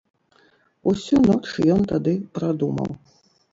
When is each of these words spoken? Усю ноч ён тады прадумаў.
Усю 0.91 1.19
ноч 1.27 1.45
ён 1.75 1.81
тады 1.93 2.17
прадумаў. 2.39 2.91